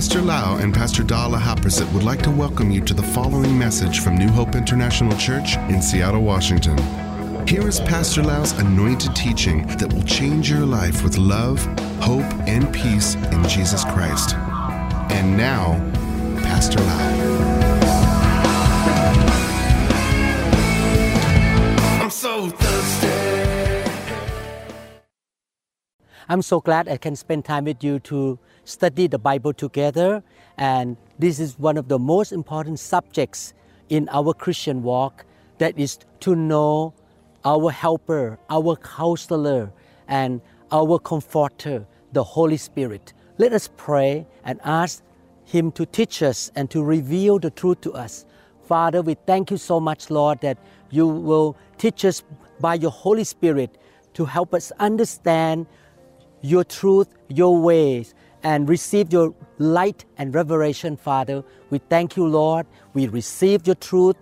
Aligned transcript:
Pastor 0.00 0.22
Lau 0.22 0.56
and 0.56 0.72
Pastor 0.72 1.02
Dala 1.02 1.36
Haprasit 1.36 1.92
would 1.92 2.04
like 2.04 2.22
to 2.22 2.30
welcome 2.30 2.70
you 2.70 2.80
to 2.80 2.94
the 2.94 3.02
following 3.02 3.58
message 3.58 4.00
from 4.00 4.16
New 4.16 4.30
Hope 4.30 4.54
International 4.54 5.14
Church 5.18 5.58
in 5.68 5.82
Seattle, 5.82 6.22
Washington. 6.22 6.78
Here 7.46 7.68
is 7.68 7.80
Pastor 7.80 8.22
Lau's 8.22 8.52
anointed 8.52 9.14
teaching 9.14 9.66
that 9.76 9.92
will 9.92 10.02
change 10.04 10.48
your 10.48 10.64
life 10.64 11.04
with 11.04 11.18
love, 11.18 11.62
hope, 12.00 12.24
and 12.48 12.72
peace 12.72 13.14
in 13.14 13.46
Jesus 13.46 13.84
Christ. 13.84 14.36
And 15.12 15.36
now, 15.36 15.74
Pastor 16.44 16.80
Lau. 16.80 17.60
I'm 22.00 22.10
so 22.10 22.48
thirsty. 22.48 23.10
I'm 26.26 26.40
so 26.40 26.60
glad 26.60 26.88
I 26.88 26.96
can 26.96 27.16
spend 27.16 27.44
time 27.44 27.66
with 27.66 27.84
you 27.84 27.98
to 27.98 28.38
study 28.64 29.06
the 29.06 29.18
Bible 29.18 29.52
together. 29.52 30.22
And 30.56 30.96
this 31.18 31.38
is 31.40 31.58
one 31.58 31.76
of 31.76 31.88
the 31.88 31.98
most 31.98 32.32
important 32.32 32.78
subjects 32.78 33.54
in 33.88 34.08
our 34.10 34.32
Christian 34.32 34.82
walk 34.82 35.24
that 35.58 35.78
is 35.78 35.98
to 36.20 36.34
know 36.34 36.94
our 37.44 37.70
helper, 37.70 38.38
our 38.48 38.76
counselor, 38.76 39.72
and 40.08 40.40
our 40.72 40.98
comforter, 40.98 41.86
the 42.12 42.22
Holy 42.22 42.56
Spirit. 42.56 43.12
Let 43.38 43.52
us 43.52 43.70
pray 43.76 44.26
and 44.44 44.60
ask 44.64 45.02
Him 45.44 45.72
to 45.72 45.86
teach 45.86 46.22
us 46.22 46.50
and 46.54 46.70
to 46.70 46.82
reveal 46.82 47.38
the 47.38 47.50
truth 47.50 47.80
to 47.82 47.92
us. 47.92 48.26
Father, 48.64 49.02
we 49.02 49.14
thank 49.26 49.50
you 49.50 49.56
so 49.56 49.80
much, 49.80 50.10
Lord, 50.10 50.40
that 50.42 50.58
you 50.90 51.06
will 51.06 51.56
teach 51.78 52.04
us 52.04 52.22
by 52.60 52.74
your 52.74 52.90
Holy 52.90 53.24
Spirit 53.24 53.76
to 54.14 54.24
help 54.24 54.54
us 54.54 54.70
understand 54.78 55.66
your 56.42 56.64
truth, 56.64 57.08
your 57.28 57.60
ways, 57.60 58.14
and 58.42 58.68
receive 58.68 59.12
your 59.12 59.34
light 59.58 60.04
and 60.18 60.34
revelation, 60.34 60.96
Father. 60.96 61.44
We 61.70 61.78
thank 61.78 62.16
you, 62.16 62.26
Lord. 62.26 62.66
We 62.94 63.08
receive 63.08 63.66
your 63.66 63.76
truth 63.76 64.16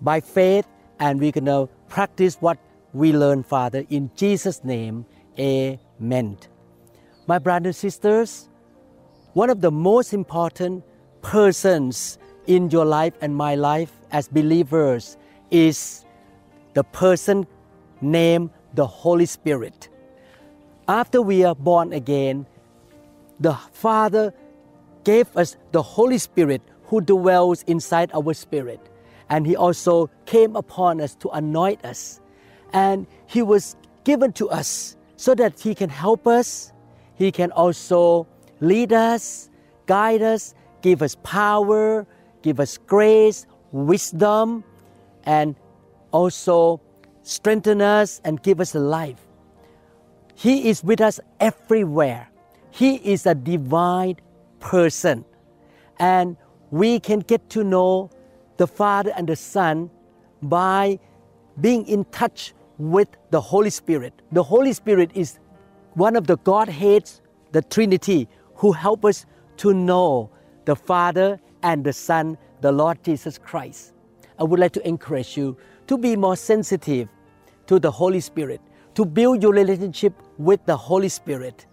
by 0.00 0.20
faith, 0.20 0.66
and 0.98 1.20
we're 1.20 1.32
going 1.32 1.46
to 1.46 1.68
practice 1.88 2.36
what 2.40 2.58
we 2.92 3.12
learn, 3.12 3.42
Father. 3.42 3.84
In 3.90 4.10
Jesus' 4.16 4.64
name, 4.64 5.06
amen. 5.38 6.38
My 7.26 7.38
brothers 7.38 7.66
and 7.66 7.76
sisters, 7.76 8.48
one 9.34 9.48
of 9.48 9.60
the 9.60 9.70
most 9.70 10.12
important 10.12 10.84
persons 11.22 12.18
in 12.46 12.68
your 12.70 12.84
life 12.84 13.14
and 13.20 13.34
my 13.34 13.54
life 13.54 13.92
as 14.10 14.28
believers 14.28 15.16
is 15.50 16.04
the 16.74 16.82
person 16.84 17.46
named 18.00 18.50
the 18.74 18.86
Holy 18.86 19.26
Spirit. 19.26 19.88
After 20.88 21.22
we 21.22 21.44
are 21.44 21.54
born 21.54 21.92
again, 21.92 22.46
the 23.42 23.54
Father 23.72 24.32
gave 25.04 25.36
us 25.36 25.56
the 25.72 25.82
Holy 25.82 26.18
Spirit 26.18 26.62
who 26.84 27.00
dwells 27.00 27.62
inside 27.64 28.10
our 28.14 28.32
spirit. 28.34 28.80
And 29.28 29.46
He 29.46 29.56
also 29.56 30.10
came 30.26 30.56
upon 30.56 31.00
us 31.00 31.14
to 31.16 31.28
anoint 31.30 31.84
us. 31.84 32.20
And 32.72 33.06
He 33.26 33.42
was 33.42 33.76
given 34.04 34.32
to 34.34 34.48
us 34.48 34.96
so 35.16 35.34
that 35.34 35.58
He 35.58 35.74
can 35.74 35.90
help 35.90 36.26
us. 36.26 36.72
He 37.14 37.32
can 37.32 37.50
also 37.52 38.26
lead 38.60 38.92
us, 38.92 39.50
guide 39.86 40.22
us, 40.22 40.54
give 40.80 41.02
us 41.02 41.16
power, 41.22 42.06
give 42.42 42.60
us 42.60 42.78
grace, 42.78 43.46
wisdom, 43.72 44.64
and 45.24 45.56
also 46.12 46.80
strengthen 47.22 47.80
us 47.80 48.20
and 48.24 48.42
give 48.42 48.60
us 48.60 48.74
life. 48.74 49.20
He 50.34 50.68
is 50.68 50.82
with 50.84 51.00
us 51.00 51.20
everywhere. 51.40 52.31
He 52.72 52.96
is 52.96 53.26
a 53.26 53.34
divine 53.34 54.16
person. 54.58 55.24
And 55.98 56.36
we 56.70 56.98
can 56.98 57.20
get 57.20 57.48
to 57.50 57.62
know 57.62 58.10
the 58.56 58.66
Father 58.66 59.12
and 59.14 59.28
the 59.28 59.36
Son 59.36 59.90
by 60.42 60.98
being 61.60 61.86
in 61.86 62.04
touch 62.06 62.54
with 62.78 63.08
the 63.30 63.40
Holy 63.40 63.70
Spirit. 63.70 64.14
The 64.32 64.42
Holy 64.42 64.72
Spirit 64.72 65.10
is 65.14 65.38
one 65.94 66.16
of 66.16 66.26
the 66.26 66.38
Godheads, 66.38 67.20
the 67.52 67.60
Trinity, 67.60 68.26
who 68.54 68.72
help 68.72 69.04
us 69.04 69.26
to 69.58 69.74
know 69.74 70.30
the 70.64 70.74
Father 70.74 71.38
and 71.62 71.84
the 71.84 71.92
Son, 71.92 72.38
the 72.62 72.72
Lord 72.72 73.04
Jesus 73.04 73.36
Christ. 73.36 73.92
I 74.38 74.44
would 74.44 74.58
like 74.58 74.72
to 74.72 74.88
encourage 74.88 75.36
you 75.36 75.58
to 75.88 75.98
be 75.98 76.16
more 76.16 76.36
sensitive 76.36 77.08
to 77.66 77.78
the 77.78 77.90
Holy 77.90 78.20
Spirit, 78.20 78.62
to 78.94 79.04
build 79.04 79.42
your 79.42 79.52
relationship 79.52 80.14
with 80.38 80.64
the 80.64 80.76
Holy 80.76 81.10
Spirit. 81.10 81.66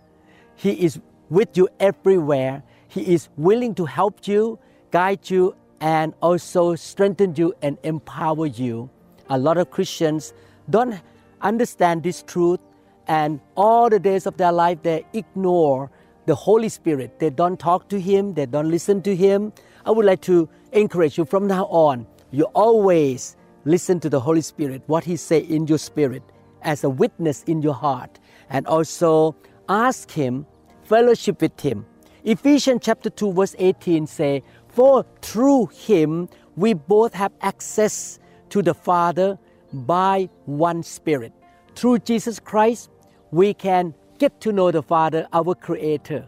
He 0.59 0.71
is 0.71 0.99
with 1.29 1.55
you 1.55 1.69
everywhere. 1.79 2.63
He 2.89 3.13
is 3.13 3.29
willing 3.37 3.73
to 3.75 3.85
help 3.85 4.27
you, 4.27 4.59
guide 4.91 5.29
you, 5.29 5.55
and 5.79 6.13
also 6.21 6.75
strengthen 6.75 7.33
you 7.37 7.53
and 7.61 7.77
empower 7.83 8.45
you. 8.45 8.89
A 9.29 9.37
lot 9.37 9.57
of 9.57 9.71
Christians 9.71 10.33
don't 10.69 10.99
understand 11.39 12.03
this 12.03 12.23
truth, 12.23 12.59
and 13.07 13.39
all 13.55 13.89
the 13.89 13.99
days 13.99 14.25
of 14.25 14.35
their 14.35 14.51
life 14.51 14.83
they 14.83 15.05
ignore 15.13 15.89
the 16.25 16.35
Holy 16.35 16.67
Spirit. 16.67 17.19
They 17.19 17.29
don't 17.29 17.57
talk 17.57 17.87
to 17.87 17.97
Him, 17.97 18.33
they 18.33 18.45
don't 18.45 18.69
listen 18.69 19.01
to 19.03 19.15
Him. 19.15 19.53
I 19.85 19.91
would 19.91 20.05
like 20.05 20.19
to 20.23 20.49
encourage 20.73 21.17
you 21.17 21.23
from 21.23 21.47
now 21.47 21.67
on, 21.67 22.05
you 22.31 22.43
always 22.53 23.37
listen 23.63 24.01
to 24.01 24.09
the 24.09 24.19
Holy 24.19 24.41
Spirit, 24.41 24.81
what 24.87 25.05
He 25.05 25.15
say 25.15 25.39
in 25.39 25.67
your 25.67 25.77
spirit, 25.77 26.23
as 26.63 26.83
a 26.83 26.89
witness 26.89 27.43
in 27.43 27.61
your 27.61 27.75
heart, 27.75 28.19
and 28.49 28.67
also 28.67 29.37
ask 29.69 30.11
Him, 30.11 30.45
fellowship 30.83 31.41
with 31.41 31.59
Him. 31.59 31.85
Ephesians 32.23 32.81
chapter 32.83 33.09
2 33.09 33.33
verse 33.33 33.55
18 33.59 34.07
say, 34.07 34.43
For 34.67 35.05
through 35.21 35.67
Him 35.67 36.27
we 36.55 36.73
both 36.73 37.13
have 37.13 37.31
access 37.41 38.19
to 38.49 38.61
the 38.61 38.73
Father 38.73 39.37
by 39.71 40.29
one 40.45 40.83
Spirit. 40.83 41.31
Through 41.75 41.99
Jesus 41.99 42.39
Christ, 42.39 42.89
we 43.31 43.53
can 43.53 43.93
get 44.17 44.41
to 44.41 44.51
know 44.51 44.71
the 44.71 44.81
Father, 44.81 45.27
our 45.31 45.55
Creator, 45.55 46.27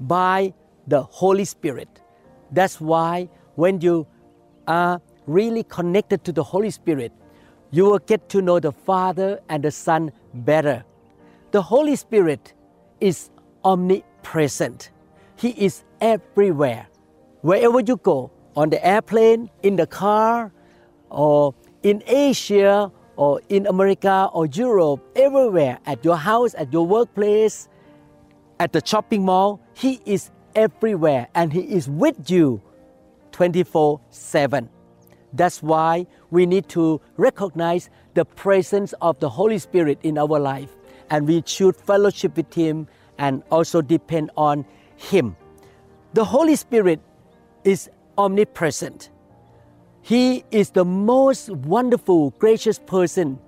by 0.00 0.52
the 0.86 1.02
Holy 1.02 1.44
Spirit. 1.44 1.88
That's 2.50 2.80
why 2.80 3.28
when 3.54 3.80
you 3.80 4.06
are 4.66 5.00
really 5.26 5.62
connected 5.62 6.24
to 6.24 6.32
the 6.32 6.42
Holy 6.42 6.70
Spirit, 6.70 7.12
you 7.70 7.84
will 7.84 7.98
get 7.98 8.28
to 8.30 8.42
know 8.42 8.60
the 8.60 8.72
Father 8.72 9.40
and 9.48 9.62
the 9.62 9.70
Son 9.70 10.12
better. 10.34 10.84
The 11.52 11.62
Holy 11.62 11.96
Spirit 11.96 12.54
is 13.00 13.30
omnipresent. 13.64 14.90
He 15.36 15.50
is 15.50 15.84
everywhere. 16.00 16.88
Wherever 17.42 17.80
you 17.80 17.96
go, 17.96 18.30
on 18.56 18.70
the 18.70 18.84
airplane, 18.84 19.50
in 19.62 19.76
the 19.76 19.86
car, 19.86 20.50
or 21.10 21.54
in 21.82 22.02
Asia, 22.06 22.90
or 23.16 23.40
in 23.48 23.66
America, 23.66 24.28
or 24.32 24.46
Europe, 24.46 25.00
everywhere, 25.14 25.78
at 25.86 26.04
your 26.04 26.16
house, 26.16 26.54
at 26.54 26.72
your 26.72 26.86
workplace, 26.86 27.68
at 28.58 28.72
the 28.72 28.82
shopping 28.84 29.24
mall, 29.24 29.60
He 29.74 30.00
is 30.04 30.30
everywhere 30.54 31.28
and 31.34 31.52
He 31.52 31.60
is 31.60 31.88
with 31.88 32.30
you 32.30 32.60
24 33.32 34.00
7. 34.10 34.68
That's 35.34 35.62
why 35.62 36.06
we 36.30 36.46
need 36.46 36.68
to 36.70 37.00
recognize 37.18 37.90
the 38.14 38.24
presence 38.24 38.94
of 39.02 39.20
the 39.20 39.28
Holy 39.28 39.58
Spirit 39.58 39.98
in 40.02 40.16
our 40.16 40.40
life 40.40 40.74
and 41.10 41.26
we 41.26 41.42
should 41.46 41.76
fellowship 41.76 42.36
with 42.36 42.52
Him 42.52 42.88
and 43.18 43.42
also 43.50 43.82
depend 43.82 44.30
on 44.36 44.64
Him. 44.96 45.36
The 46.14 46.24
Holy 46.24 46.56
Spirit 46.56 47.00
is 47.64 47.90
omnipresent. 48.16 49.10
He 50.02 50.44
is 50.50 50.70
the 50.70 50.84
most 50.84 51.50
wonderful, 51.50 52.30
gracious 52.38 52.78
person 52.78 53.38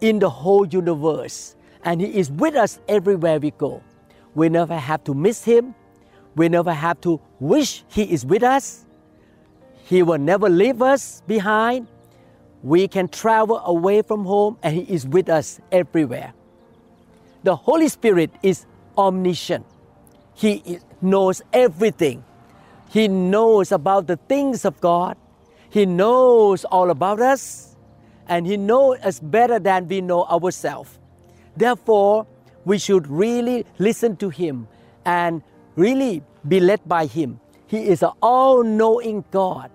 in 0.00 0.18
the 0.18 0.28
whole 0.28 0.66
universe, 0.66 1.54
and 1.84 2.00
He 2.00 2.18
is 2.18 2.30
with 2.30 2.56
us 2.56 2.80
everywhere 2.88 3.38
we 3.38 3.52
go. 3.52 3.82
We 4.34 4.48
never 4.48 4.76
have 4.76 5.04
to 5.04 5.14
miss 5.14 5.44
Him, 5.44 5.74
we 6.34 6.48
never 6.48 6.72
have 6.72 7.00
to 7.02 7.20
wish 7.40 7.84
He 7.88 8.02
is 8.04 8.24
with 8.26 8.42
us. 8.42 8.86
He 9.84 10.02
will 10.02 10.18
never 10.18 10.48
leave 10.48 10.80
us 10.80 11.22
behind. 11.26 11.86
We 12.62 12.88
can 12.88 13.08
travel 13.08 13.60
away 13.64 14.02
from 14.02 14.24
home, 14.24 14.58
and 14.62 14.74
He 14.74 14.82
is 14.82 15.06
with 15.06 15.28
us 15.28 15.60
everywhere. 15.70 16.32
The 17.42 17.56
Holy 17.56 17.88
Spirit 17.88 18.30
is 18.42 18.66
omniscient. 18.96 19.66
He 20.34 20.78
knows 21.00 21.42
everything. 21.52 22.24
He 22.90 23.08
knows 23.08 23.72
about 23.72 24.06
the 24.06 24.16
things 24.16 24.64
of 24.64 24.80
God. 24.80 25.16
He 25.70 25.86
knows 25.86 26.64
all 26.64 26.90
about 26.90 27.20
us. 27.20 27.74
And 28.28 28.46
He 28.46 28.56
knows 28.56 28.98
us 29.00 29.18
better 29.18 29.58
than 29.58 29.88
we 29.88 30.00
know 30.00 30.24
ourselves. 30.24 30.98
Therefore, 31.56 32.26
we 32.64 32.78
should 32.78 33.08
really 33.08 33.66
listen 33.78 34.16
to 34.16 34.28
Him 34.28 34.68
and 35.04 35.42
really 35.74 36.22
be 36.46 36.60
led 36.60 36.86
by 36.86 37.06
Him. 37.06 37.40
He 37.66 37.88
is 37.88 38.02
an 38.02 38.12
all 38.22 38.62
knowing 38.62 39.24
God. 39.32 39.70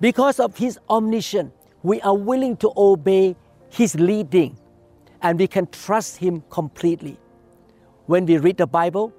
Because 0.00 0.38
of 0.38 0.56
His 0.56 0.78
omniscience, 0.88 1.52
we 1.82 2.00
are 2.02 2.16
willing 2.16 2.56
to 2.58 2.72
obey 2.76 3.34
His 3.68 3.96
leading 3.96 4.59
and 5.22 5.38
we 5.38 5.46
can 5.46 5.66
trust 5.68 6.16
Him 6.16 6.42
completely. 6.50 7.18
When 8.06 8.26
we 8.26 8.38
read 8.38 8.56
the 8.56 8.66
Bible, 8.66 9.12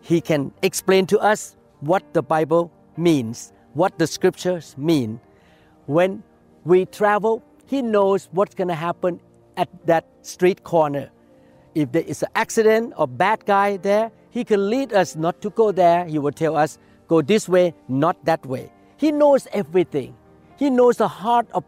He 0.00 0.20
can 0.20 0.52
explain 0.62 1.06
to 1.06 1.18
us 1.18 1.56
what 1.80 2.02
the 2.12 2.22
Bible 2.22 2.70
means, 2.96 3.52
what 3.74 3.98
the 3.98 4.06
scriptures 4.06 4.74
mean. 4.76 5.20
When 5.86 6.22
we 6.64 6.86
travel, 6.86 7.42
He 7.66 7.82
knows 7.82 8.28
what's 8.32 8.54
going 8.54 8.68
to 8.68 8.74
happen 8.74 9.20
at 9.56 9.68
that 9.86 10.06
street 10.22 10.64
corner. 10.64 11.10
If 11.74 11.92
there 11.92 12.02
is 12.02 12.22
an 12.22 12.28
accident 12.34 12.94
or 12.96 13.08
bad 13.08 13.44
guy 13.46 13.76
there, 13.78 14.10
He 14.30 14.44
can 14.44 14.68
lead 14.70 14.92
us 14.92 15.16
not 15.16 15.40
to 15.42 15.50
go 15.50 15.72
there. 15.72 16.04
He 16.06 16.18
will 16.18 16.32
tell 16.32 16.56
us, 16.56 16.78
go 17.08 17.22
this 17.22 17.48
way, 17.48 17.74
not 17.88 18.24
that 18.24 18.44
way. 18.46 18.70
He 18.96 19.10
knows 19.10 19.48
everything. 19.52 20.14
He 20.58 20.70
knows 20.70 20.98
the 20.98 21.08
heart 21.08 21.48
of 21.52 21.64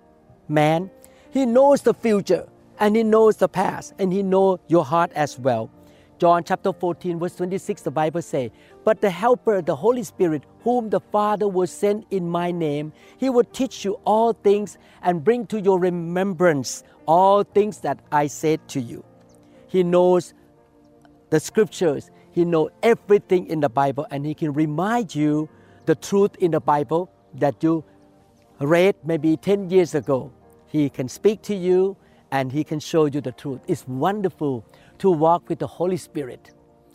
man. 0.48 0.90
He 1.30 1.46
knows 1.46 1.82
the 1.82 1.94
future 1.94 2.46
and 2.78 2.96
he 2.96 3.02
knows 3.02 3.36
the 3.36 3.48
past 3.48 3.94
and 3.98 4.12
he 4.12 4.22
knows 4.22 4.58
your 4.68 4.84
heart 4.84 5.12
as 5.14 5.38
well. 5.38 5.70
John 6.18 6.44
chapter 6.44 6.72
14 6.72 7.18
verse 7.18 7.34
26 7.36 7.82
the 7.82 7.90
Bible 7.90 8.22
says, 8.22 8.50
"But 8.84 9.00
the 9.00 9.10
helper, 9.10 9.60
the 9.62 9.76
Holy 9.76 10.02
Spirit, 10.04 10.44
whom 10.62 10.90
the 10.90 11.00
Father 11.00 11.48
will 11.48 11.66
send 11.66 12.06
in 12.10 12.28
my 12.28 12.50
name, 12.50 12.92
he 13.18 13.30
will 13.30 13.44
teach 13.52 13.84
you 13.84 13.98
all 14.04 14.32
things 14.32 14.78
and 15.02 15.24
bring 15.24 15.46
to 15.46 15.60
your 15.60 15.78
remembrance 15.78 16.84
all 17.06 17.42
things 17.42 17.80
that 17.80 17.98
I 18.12 18.28
said 18.28 18.66
to 18.68 18.80
you." 18.80 19.04
He 19.66 19.82
knows 19.82 20.34
the 21.30 21.40
scriptures. 21.40 22.10
He 22.30 22.44
knows 22.44 22.70
everything 22.82 23.46
in 23.48 23.60
the 23.60 23.68
Bible 23.68 24.06
and 24.10 24.24
he 24.24 24.34
can 24.34 24.52
remind 24.52 25.14
you 25.14 25.48
the 25.86 25.94
truth 25.94 26.36
in 26.38 26.52
the 26.52 26.60
Bible 26.60 27.10
that 27.34 27.62
you 27.62 27.84
read 28.60 28.94
maybe 29.04 29.36
10 29.36 29.68
years 29.68 29.94
ago. 29.94 30.30
He 30.66 30.88
can 30.88 31.08
speak 31.08 31.42
to 31.42 31.54
you 31.54 31.96
and 32.34 32.50
He 32.50 32.64
can 32.64 32.80
show 32.80 33.06
you 33.06 33.20
the 33.20 33.30
truth. 33.30 33.60
It's 33.68 33.86
wonderful 33.86 34.66
to 34.98 35.08
walk 35.08 35.48
with 35.48 35.60
the 35.60 35.68
Holy 35.68 35.96
Spirit. 35.96 36.50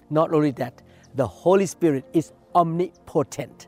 Not 0.10 0.34
only 0.34 0.52
that, 0.52 0.82
the 1.16 1.26
Holy 1.26 1.66
Spirit 1.66 2.04
is 2.12 2.34
omnipotent, 2.54 3.68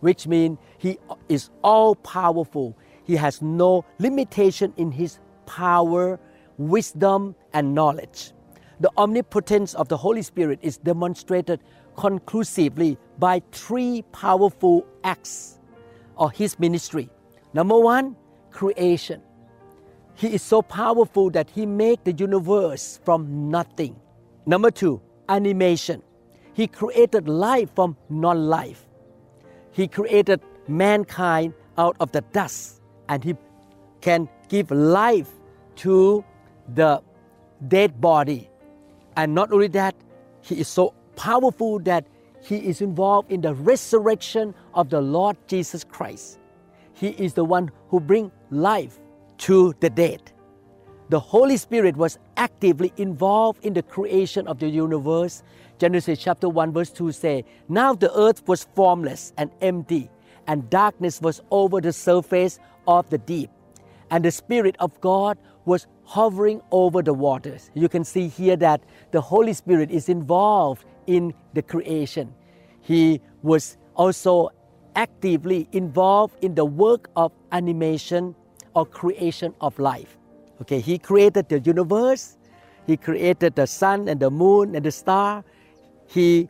which 0.00 0.26
means 0.26 0.58
He 0.76 0.98
is 1.30 1.48
all 1.64 1.94
powerful. 1.94 2.76
He 3.04 3.16
has 3.16 3.40
no 3.40 3.86
limitation 3.98 4.74
in 4.76 4.92
His 4.92 5.18
power, 5.46 6.20
wisdom, 6.58 7.36
and 7.54 7.74
knowledge. 7.74 8.32
The 8.80 8.90
omnipotence 8.98 9.72
of 9.72 9.88
the 9.88 9.96
Holy 9.96 10.22
Spirit 10.22 10.58
is 10.60 10.76
demonstrated 10.76 11.60
conclusively 11.96 12.98
by 13.18 13.40
three 13.50 14.02
powerful 14.12 14.86
acts 15.04 15.58
of 16.18 16.32
His 16.32 16.58
ministry. 16.58 17.08
Number 17.54 17.78
one, 17.78 18.14
creation. 18.50 19.22
He 20.22 20.34
is 20.34 20.42
so 20.42 20.62
powerful 20.62 21.30
that 21.30 21.50
He 21.50 21.66
made 21.66 21.98
the 22.04 22.12
universe 22.12 23.00
from 23.04 23.50
nothing. 23.50 23.96
Number 24.46 24.70
two, 24.70 25.02
animation. 25.28 26.00
He 26.54 26.68
created 26.68 27.28
life 27.28 27.70
from 27.74 27.96
non 28.08 28.46
life. 28.46 28.86
He 29.72 29.88
created 29.88 30.40
mankind 30.68 31.54
out 31.76 31.96
of 31.98 32.12
the 32.12 32.20
dust 32.32 32.82
and 33.08 33.24
He 33.24 33.34
can 34.00 34.28
give 34.48 34.70
life 34.70 35.28
to 35.82 36.24
the 36.72 37.02
dead 37.66 38.00
body. 38.00 38.48
And 39.16 39.34
not 39.34 39.50
only 39.50 39.66
that, 39.74 39.96
He 40.40 40.60
is 40.60 40.68
so 40.68 40.94
powerful 41.16 41.80
that 41.80 42.06
He 42.40 42.58
is 42.58 42.80
involved 42.80 43.32
in 43.32 43.40
the 43.40 43.54
resurrection 43.54 44.54
of 44.72 44.88
the 44.88 45.00
Lord 45.00 45.36
Jesus 45.48 45.82
Christ. 45.82 46.38
He 46.92 47.08
is 47.08 47.34
the 47.34 47.44
one 47.44 47.72
who 47.88 47.98
brings 47.98 48.30
life 48.52 49.00
to 49.42 49.74
the 49.80 49.90
dead. 49.90 50.30
The 51.08 51.18
Holy 51.18 51.56
Spirit 51.56 51.96
was 51.96 52.16
actively 52.36 52.92
involved 52.96 53.64
in 53.64 53.74
the 53.74 53.82
creation 53.82 54.46
of 54.46 54.60
the 54.60 54.68
universe. 54.68 55.42
Genesis 55.78 56.20
chapter 56.20 56.48
1 56.48 56.72
verse 56.72 56.90
2 56.90 57.10
say, 57.10 57.44
Now 57.68 57.92
the 57.92 58.16
earth 58.16 58.46
was 58.46 58.68
formless 58.76 59.32
and 59.36 59.50
empty, 59.60 60.08
and 60.46 60.70
darkness 60.70 61.20
was 61.20 61.42
over 61.50 61.80
the 61.80 61.92
surface 61.92 62.60
of 62.86 63.10
the 63.10 63.18
deep. 63.18 63.50
And 64.12 64.24
the 64.24 64.30
Spirit 64.30 64.76
of 64.78 64.98
God 65.00 65.38
was 65.64 65.88
hovering 66.04 66.60
over 66.70 67.02
the 67.02 67.14
waters. 67.14 67.72
You 67.74 67.88
can 67.88 68.04
see 68.04 68.28
here 68.28 68.56
that 68.56 68.84
the 69.10 69.20
Holy 69.20 69.54
Spirit 69.54 69.90
is 69.90 70.08
involved 70.08 70.84
in 71.08 71.34
the 71.52 71.62
creation. 71.62 72.32
He 72.80 73.20
was 73.42 73.76
also 73.96 74.50
actively 74.94 75.68
involved 75.72 76.36
in 76.44 76.54
the 76.54 76.64
work 76.64 77.10
of 77.16 77.32
animation 77.50 78.36
or 78.74 78.86
creation 78.86 79.54
of 79.60 79.78
life. 79.78 80.18
Okay, 80.60 80.80
he 80.80 80.98
created 80.98 81.48
the 81.48 81.60
universe, 81.60 82.36
he 82.86 82.96
created 82.96 83.54
the 83.54 83.66
sun 83.66 84.08
and 84.08 84.20
the 84.20 84.30
moon 84.30 84.74
and 84.74 84.84
the 84.84 84.92
star, 84.92 85.44
he 86.06 86.48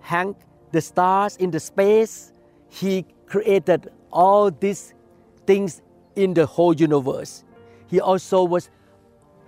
hung 0.00 0.36
the 0.72 0.80
stars 0.80 1.36
in 1.36 1.50
the 1.50 1.60
space, 1.60 2.32
he 2.68 3.06
created 3.26 3.90
all 4.10 4.50
these 4.50 4.94
things 5.46 5.82
in 6.16 6.34
the 6.34 6.46
whole 6.46 6.74
universe. 6.74 7.44
He 7.86 8.00
also 8.00 8.44
was 8.44 8.70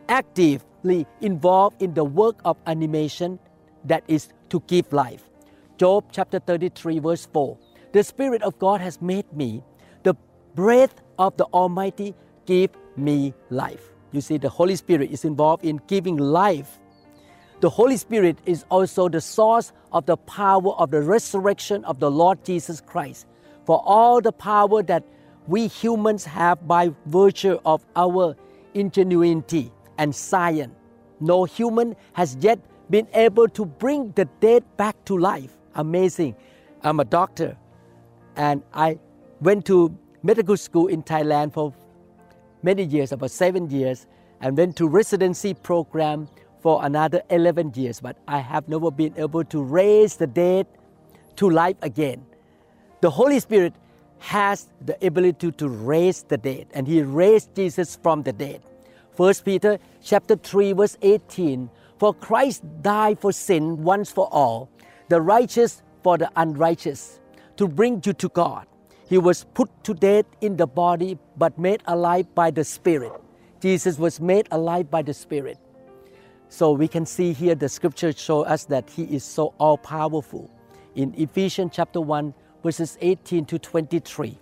actively 0.09 1.07
involved 1.21 1.83
in 1.83 1.95
the 1.95 2.05
work 2.05 2.41
of 2.45 2.57
animation 2.67 3.39
that 3.85 4.05
is 4.09 4.29
to 4.51 4.63
give 4.67 4.93
life. 4.93 5.29
Job 5.79 6.05
chapter 6.11 6.39
33 6.39 7.01
verse 7.01 7.27
4. 7.33 7.59
The 7.93 8.03
Spirit 8.03 8.43
of 8.43 8.59
God 8.59 8.81
has 8.81 9.01
made 9.01 9.31
me 9.33 9.63
the 10.03 10.15
breath 10.55 10.95
of 11.19 11.37
the 11.37 11.45
Almighty 11.47 12.15
give 12.47 12.71
me 12.97 13.35
life. 13.51 13.93
You 14.13 14.21
see, 14.21 14.39
the 14.39 14.49
Holy 14.49 14.77
Spirit 14.77 15.11
is 15.11 15.25
involved 15.25 15.65
in 15.65 15.81
giving 15.87 16.17
life. 16.17 16.79
The 17.61 17.71
Holy 17.71 17.97
Spirit 17.97 18.39
is 18.47 18.65
also 18.71 19.09
the 19.09 19.21
source 19.21 19.73
of 19.93 20.07
the 20.07 20.17
power 20.17 20.73
of 20.73 20.91
the 20.91 21.01
resurrection 21.01 21.85
of 21.85 21.99
the 22.01 22.11
Lord 22.11 22.45
Jesus 22.45 22.81
Christ. 22.81 23.27
For 23.65 23.83
all 23.85 24.21
the 24.21 24.33
power 24.33 24.83
that 24.85 25.05
we 25.47 25.67
humans 25.67 26.25
have 26.25 26.67
by 26.67 26.93
virtue 27.07 27.59
of 27.65 27.85
our 27.97 28.37
ingenuity 28.75 29.73
and 29.99 30.15
science, 30.15 30.75
no 31.21 31.45
human 31.45 31.97
has 32.13 32.37
yet 32.41 32.59
been 32.91 33.09
able 33.15 33.49
to 33.49 33.65
bring 33.65 34.13
the 34.13 34.27
dead 34.41 34.65
back 34.77 35.03
to 35.07 35.19
life. 35.19 35.57
Amazing. 35.75 36.37
I'm 36.83 37.01
a 37.01 37.05
doctor 37.05 37.57
and 38.37 38.63
I 38.73 38.99
went 39.41 39.65
to 39.67 39.97
medical 40.27 40.57
school 40.57 40.89
in 40.89 41.03
Thailand 41.05 41.53
for 41.53 41.73
many 42.63 42.83
years, 42.83 43.13
about 43.13 43.31
seven 43.31 43.71
years, 43.71 44.07
and 44.41 44.59
went 44.59 44.77
to 44.77 44.89
residency 44.89 45.55
program 45.55 46.29
for 46.61 46.85
another 46.85 47.23
11 47.31 47.73
years. 47.77 48.01
But 48.01 48.17
I 48.27 48.41
have 48.41 48.69
never 48.69 48.91
been 48.91 49.15
able 49.17 49.45
to 49.45 49.63
raise 49.63 50.17
the 50.17 50.27
dead 50.27 50.67
to 51.37 51.49
life 51.49 51.77
again. 51.83 52.27
The 53.03 53.11
Holy 53.11 53.39
Spirit 53.39 53.75
has 54.19 54.67
the 54.85 54.97
ability 55.07 55.53
to 55.53 55.69
raise 55.69 56.25
the 56.25 56.37
dead, 56.37 56.67
and 56.75 56.89
He 56.89 57.03
raised 57.03 57.55
Jesus 57.55 57.97
from 58.03 58.23
the 58.25 58.33
dead. 58.33 58.63
1 59.17 59.35
Peter 59.45 59.79
chapter 60.03 60.35
3, 60.37 60.73
verse 60.73 60.99
18. 61.03 61.71
For 61.99 62.13
Christ 62.13 62.65
died 62.83 63.21
for 63.21 63.33
sin 63.33 63.83
once 63.83 64.11
for 64.11 64.29
all, 64.33 64.69
the 65.09 65.21
righteous 65.21 65.83
for 66.03 66.19
the 66.19 66.31
unrighteous, 66.37 67.21
to 67.57 67.69
bring 67.69 68.03
you 68.05 68.13
to 68.13 68.29
God. 68.31 68.67
He 69.09 69.19
was 69.19 69.45
put 69.55 69.71
to 69.85 69.95
death 69.95 70.27
in 70.41 70.57
the 70.57 70.67
body, 70.67 71.17
but 71.37 71.57
made 71.59 71.81
alive 71.87 72.35
by 72.35 72.51
the 72.51 72.65
Spirit. 72.65 73.13
Jesus 73.61 73.99
was 73.99 74.21
made 74.21 74.49
alive 74.51 74.91
by 74.91 75.03
the 75.03 75.15
Spirit. 75.15 75.59
So 76.49 76.73
we 76.73 76.89
can 76.89 77.07
see 77.07 77.33
here 77.33 77.55
the 77.55 77.69
scripture 77.69 78.13
show 78.13 78.43
us 78.43 78.65
that 78.65 78.91
He 78.91 79.05
is 79.05 79.23
so 79.23 79.55
all 79.59 79.79
powerful. 79.79 80.51
In 80.97 81.15
Ephesians 81.17 81.71
chapter 81.75 82.01
1, 82.01 82.35
verses 82.65 82.99
18 83.01 83.45
to 83.47 83.59
23. 83.61 84.39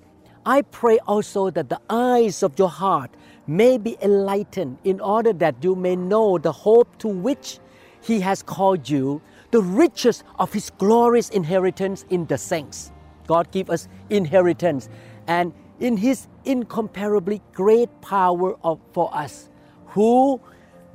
I 0.47 0.63
pray 0.63 0.99
also 1.01 1.51
that 1.51 1.69
the 1.69 1.81
eyes 1.91 2.43
of 2.43 2.59
your 2.59 2.71
heart 2.71 3.11
may 3.47 3.77
be 3.77 3.99
enlightened 4.01 4.79
in 4.85 4.99
order 5.01 5.35
that 5.35 5.63
you 5.63 5.75
may 5.75 5.95
know 5.95 6.39
the 6.39 6.53
hope 6.53 6.97
to 6.99 7.09
which 7.09 7.59
He 8.01 8.21
has 8.21 8.43
called 8.43 8.89
you, 8.89 9.21
the 9.51 9.61
riches 9.61 10.25
of 10.39 10.55
His 10.55 10.71
glorious 10.71 11.29
inheritance 11.29 12.07
in 12.09 12.25
the 12.27 12.39
saints 12.39 12.93
God 13.27 13.51
give 13.51 13.71
us 13.71 13.89
inheritance. 14.11 14.89
And 15.27 15.53
in 15.81 15.97
his 15.97 16.29
incomparably 16.45 17.43
great 17.53 17.89
power 18.01 18.57
of, 18.63 18.81
for 18.93 19.15
us 19.15 19.49
who 19.87 20.41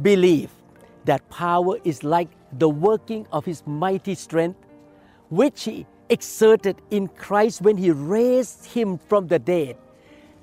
believe 0.02 0.52
that 1.06 1.28
power 1.30 1.78
is 1.84 2.04
like 2.04 2.30
the 2.58 2.70
working 2.70 3.28
of 3.32 3.46
his 3.46 3.64
mighty 3.66 4.16
strength 4.16 4.58
which 5.30 5.64
he 5.64 5.86
exerted 6.10 6.82
in 6.90 7.08
Christ 7.08 7.62
when 7.62 7.78
he 7.78 7.92
raised 7.92 8.66
him 8.66 8.98
from 8.98 9.28
the 9.28 9.40
dead 9.40 9.78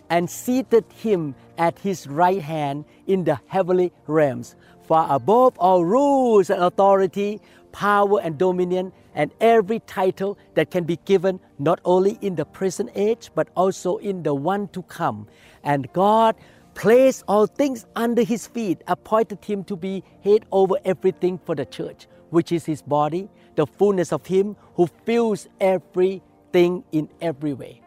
and 0.09 0.31
seated 0.31 0.85
him 0.93 1.35
at 1.59 1.79
his 1.81 2.07
right 2.07 2.41
hand 2.41 2.85
in 3.07 3.25
the 3.25 3.41
heavenly 3.47 3.93
realms. 4.07 4.55
Far 4.83 5.13
above 5.13 5.59
all 5.59 5.85
rules 5.85 6.51
and 6.51 6.63
authority 6.63 7.41
power 7.73 8.21
and 8.21 8.39
dominion 8.39 8.93
and 9.17 9.33
every 9.41 9.81
title 9.81 10.39
that 10.55 10.71
can 10.71 10.85
be 10.85 10.97
given 11.05 11.41
not 11.59 11.81
only 11.85 12.19
in 12.21 12.37
the 12.37 12.45
present 12.45 12.91
age 12.95 13.31
but 13.35 13.49
also 13.57 13.97
in 13.97 14.23
the 14.23 14.35
one 14.35 14.69
to 14.69 14.83
come. 14.83 15.27
And 15.65 15.93
God 15.93 16.37
placed 16.75 17.25
all 17.27 17.47
things 17.47 17.87
under 17.97 18.23
his 18.23 18.47
feet, 18.47 18.83
appointed 18.87 19.45
him 19.45 19.65
to 19.65 19.75
be 19.77 20.05
head 20.23 20.47
over 20.53 20.77
everything 20.85 21.41
for 21.45 21.57
the 21.57 21.67
church, 21.67 22.07
which 22.31 22.53
is 22.53 22.65
his 22.65 22.83
body, 22.83 23.29
the 23.57 23.67
fullness 23.67 24.13
of 24.13 24.25
Him 24.27 24.57
who 24.77 24.87
fills 25.05 25.49
everything 25.61 26.85
in 26.93 27.09
every 27.21 27.55
way. 27.55 27.83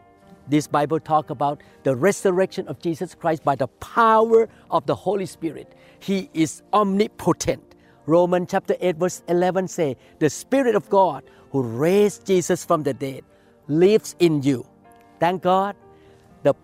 This 0.48 0.66
Bible 0.66 1.00
talk 1.00 1.30
about 1.30 1.62
the 1.84 1.94
resurrection 1.96 2.68
of 2.68 2.80
Jesus 2.80 3.14
Christ 3.14 3.44
by 3.44 3.54
the 3.54 3.68
power 3.68 4.48
of 4.70 4.84
the 4.86 4.94
Holy 4.94 5.26
Spirit. 5.26 5.74
He 6.00 6.28
is 6.34 6.62
omnipotent. 6.72 7.69
Romans 8.10 8.48
chapter 8.50 8.74
8 8.80 8.96
verse 8.96 9.22
11 9.28 9.68
say, 9.68 9.96
the 10.18 10.28
Spirit 10.28 10.74
of 10.74 10.88
God 10.90 11.22
who 11.52 11.62
raised 11.62 12.26
Jesus 12.26 12.64
from 12.64 12.82
the 12.82 12.92
dead 12.92 13.22
lives 13.68 14.16
in 14.18 14.42
you. 14.42 14.66
Thank 15.20 15.42
God, 15.42 15.76
the 16.42 16.54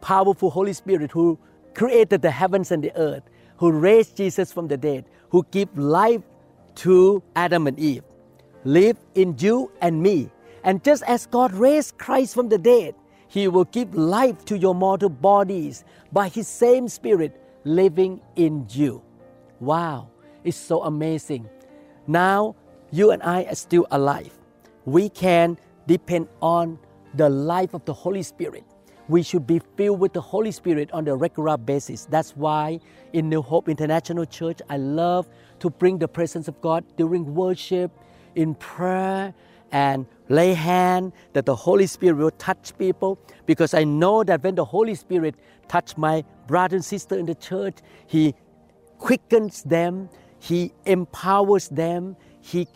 powerful 0.00 0.50
Holy 0.50 0.72
Spirit 0.72 1.12
who 1.12 1.38
created 1.74 2.20
the 2.20 2.32
heavens 2.32 2.72
and 2.72 2.82
the 2.82 2.90
earth, 2.96 3.22
who 3.58 3.70
raised 3.70 4.16
Jesus 4.16 4.50
from 4.50 4.66
the 4.66 4.76
dead, 4.76 5.04
who 5.30 5.46
gave 5.52 5.68
life 5.78 6.22
to 6.76 7.22
Adam 7.36 7.68
and 7.68 7.78
Eve, 7.78 8.02
live 8.64 8.96
in 9.14 9.36
you 9.38 9.70
and 9.80 10.02
me. 10.02 10.28
And 10.64 10.82
just 10.82 11.04
as 11.04 11.26
God 11.26 11.52
raised 11.54 11.96
Christ 11.98 12.34
from 12.34 12.48
the 12.48 12.58
dead, 12.58 12.96
He 13.28 13.46
will 13.46 13.66
give 13.66 13.94
life 13.94 14.44
to 14.46 14.58
your 14.58 14.74
mortal 14.74 15.10
bodies 15.10 15.84
by 16.12 16.28
His 16.28 16.48
same 16.48 16.88
Spirit 16.88 17.40
living 17.62 18.20
in 18.34 18.66
you. 18.70 19.00
Wow, 19.60 20.10
it's 20.48 20.56
so 20.56 20.82
amazing. 20.84 21.48
Now 22.06 22.56
you 22.90 23.10
and 23.10 23.22
I 23.22 23.44
are 23.44 23.54
still 23.54 23.86
alive. 23.90 24.32
We 24.86 25.10
can 25.10 25.58
depend 25.86 26.28
on 26.40 26.78
the 27.14 27.28
life 27.28 27.74
of 27.74 27.84
the 27.84 27.92
Holy 27.92 28.22
Spirit. 28.22 28.64
We 29.08 29.22
should 29.22 29.46
be 29.46 29.60
filled 29.76 30.00
with 30.00 30.14
the 30.14 30.20
Holy 30.20 30.50
Spirit 30.50 30.90
on 30.92 31.06
a 31.08 31.16
regular 31.16 31.56
basis. 31.58 32.06
That's 32.06 32.36
why 32.36 32.80
in 33.12 33.28
New 33.28 33.42
Hope 33.42 33.68
International 33.68 34.24
Church, 34.24 34.60
I 34.68 34.78
love 34.78 35.28
to 35.60 35.70
bring 35.70 35.98
the 35.98 36.08
presence 36.08 36.48
of 36.48 36.60
God 36.60 36.84
during 36.96 37.34
worship, 37.34 37.90
in 38.34 38.54
prayer, 38.54 39.34
and 39.72 40.06
lay 40.28 40.54
hand 40.54 41.12
that 41.34 41.46
the 41.46 41.56
Holy 41.56 41.86
Spirit 41.86 42.16
will 42.16 42.30
touch 42.32 42.76
people 42.78 43.18
because 43.46 43.74
I 43.74 43.84
know 43.84 44.24
that 44.24 44.42
when 44.42 44.54
the 44.54 44.64
Holy 44.64 44.94
Spirit 44.94 45.34
touch 45.68 45.96
my 45.96 46.24
brother 46.46 46.76
and 46.76 46.84
sister 46.84 47.18
in 47.18 47.26
the 47.26 47.34
church, 47.34 47.78
He 48.06 48.34
quickens 48.98 49.62
them, 49.62 50.08
He 50.40 50.72
empowers 50.86 51.68
them, 51.68 52.16
He 52.40 52.66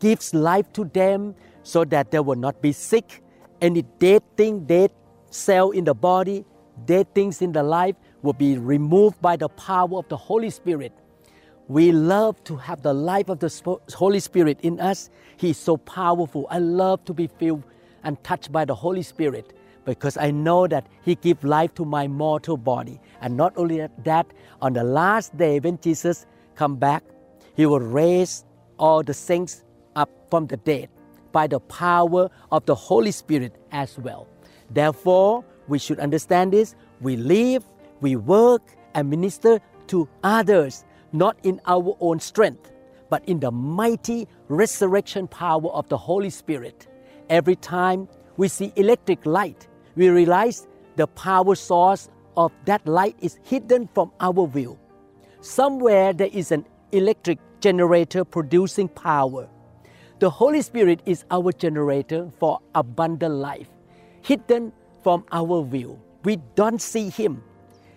gives 0.00 0.34
life 0.34 0.72
to 0.74 0.84
them 0.84 1.34
so 1.62 1.84
that 1.84 2.10
they 2.10 2.20
will 2.20 2.36
not 2.36 2.60
be 2.60 2.72
sick. 2.72 3.22
Any 3.60 3.82
dead 3.98 4.22
thing, 4.36 4.64
dead 4.66 4.92
cell 5.30 5.70
in 5.70 5.84
the 5.84 5.94
body, 5.94 6.44
dead 6.84 7.14
things 7.14 7.42
in 7.42 7.52
the 7.52 7.62
life 7.62 7.96
will 8.22 8.32
be 8.32 8.58
removed 8.58 9.20
by 9.22 9.36
the 9.36 9.48
power 9.48 9.98
of 9.98 10.08
the 10.08 10.16
Holy 10.16 10.50
Spirit. 10.50 10.92
We 11.68 11.92
love 11.92 12.42
to 12.44 12.56
have 12.56 12.82
the 12.82 12.92
life 12.92 13.28
of 13.28 13.38
the 13.38 13.78
Holy 13.94 14.20
Spirit 14.20 14.58
in 14.62 14.80
us. 14.80 15.10
He 15.36 15.50
is 15.50 15.58
so 15.58 15.76
powerful. 15.76 16.46
I 16.50 16.58
love 16.58 17.04
to 17.06 17.14
be 17.14 17.28
filled 17.28 17.62
and 18.04 18.22
touched 18.24 18.50
by 18.52 18.64
the 18.64 18.74
Holy 18.74 19.02
Spirit 19.02 19.52
because 19.84 20.16
I 20.16 20.30
know 20.30 20.66
that 20.66 20.86
He 21.02 21.14
gives 21.14 21.44
life 21.44 21.74
to 21.74 21.84
my 21.84 22.08
mortal 22.08 22.56
body. 22.56 23.00
And 23.20 23.36
not 23.36 23.52
only 23.56 23.86
that, 24.04 24.26
on 24.60 24.72
the 24.72 24.84
last 24.84 25.36
day 25.36 25.60
when 25.60 25.78
Jesus 25.80 26.26
come 26.54 26.76
back, 26.76 27.04
He 27.54 27.66
will 27.66 27.80
raise 27.80 28.44
all 28.78 29.02
the 29.02 29.14
saints 29.14 29.64
up 29.96 30.10
from 30.30 30.46
the 30.46 30.56
dead 30.56 30.88
by 31.32 31.46
the 31.46 31.60
power 31.60 32.30
of 32.50 32.66
the 32.66 32.74
Holy 32.74 33.10
Spirit 33.10 33.56
as 33.72 33.98
well. 33.98 34.28
Therefore, 34.70 35.44
we 35.68 35.78
should 35.78 36.00
understand 36.00 36.52
this. 36.52 36.74
We 37.00 37.16
live, 37.16 37.64
we 38.00 38.16
work, 38.16 38.62
and 38.94 39.08
minister 39.08 39.60
to 39.88 40.08
others, 40.22 40.84
not 41.12 41.36
in 41.42 41.60
our 41.66 41.96
own 42.00 42.20
strength, 42.20 42.72
but 43.10 43.24
in 43.28 43.40
the 43.40 43.50
mighty 43.50 44.28
resurrection 44.48 45.28
power 45.28 45.68
of 45.70 45.88
the 45.88 45.96
Holy 45.96 46.30
Spirit. 46.30 46.86
Every 47.28 47.56
time 47.56 48.08
we 48.36 48.48
see 48.48 48.72
electric 48.76 49.26
light, 49.26 49.68
we 49.96 50.08
realize 50.08 50.66
the 50.96 51.06
power 51.06 51.54
source 51.54 52.08
of 52.36 52.52
that 52.64 52.86
light 52.86 53.16
is 53.20 53.38
hidden 53.42 53.88
from 53.94 54.12
our 54.20 54.46
view. 54.46 54.78
Somewhere 55.42 56.12
there 56.12 56.30
is 56.32 56.52
an 56.52 56.64
electric 56.92 57.40
generator 57.60 58.24
producing 58.24 58.86
power. 58.86 59.48
The 60.20 60.30
Holy 60.30 60.62
Spirit 60.62 61.02
is 61.04 61.24
our 61.32 61.50
generator 61.50 62.30
for 62.38 62.60
abundant 62.76 63.34
life, 63.34 63.66
hidden 64.20 64.72
from 65.02 65.24
our 65.32 65.64
view. 65.64 66.00
We 66.22 66.36
don't 66.54 66.80
see 66.80 67.08
Him. 67.08 67.42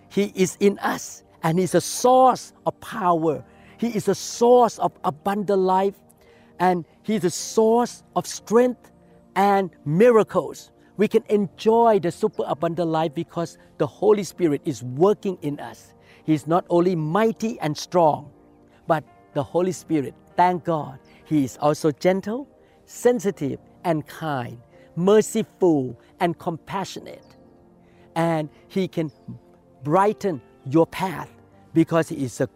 He 0.10 0.34
is 0.34 0.58
in 0.60 0.80
us 0.80 1.24
and 1.44 1.60
He's 1.60 1.76
a 1.76 1.82
source 1.82 2.52
of 2.66 2.80
power. 2.80 3.46
He 3.78 3.90
is 3.90 4.08
a 4.08 4.16
source 4.16 4.80
of 4.80 4.94
abundant 5.04 5.62
life 5.62 6.00
and 6.60 6.84
He's 7.04 7.26
a 7.26 7.30
source 7.30 8.02
of 8.16 8.26
strength 8.26 8.92
and 9.36 9.70
miracles. 9.86 10.72
We 10.98 11.08
can 11.08 11.24
enjoy 11.30 12.00
the 12.00 12.12
super 12.12 12.44
abundant 12.48 12.90
life 12.90 13.14
because 13.14 13.60
the 13.78 13.86
Holy 13.86 14.24
Spirit 14.24 14.62
is 14.66 14.82
working 14.82 15.38
in 15.44 15.60
us. 15.60 15.94
He's 16.26 16.48
not 16.48 16.66
only 16.70 16.96
mighty 16.96 17.60
and 17.62 17.78
strong, 17.78 18.32
but 18.88 19.04
the 19.34 19.44
Holy 19.44 19.72
Spirit, 19.72 20.14
thank 20.36 20.66
God, 20.66 21.00
he 21.26 21.44
is 21.44 21.58
also 21.60 21.92
gentle, 21.92 22.48
sensitive, 22.86 23.60
and 23.84 24.06
kind, 24.08 24.60
merciful, 24.96 26.00
and 26.20 26.38
compassionate. 26.38 27.26
And 28.16 28.50
He 28.68 28.88
can 28.88 29.12
brighten 29.84 30.42
your 30.66 30.88
path 30.88 31.30
because 31.74 32.10
He 32.10 32.24
is 32.24 32.42
a 32.42 32.50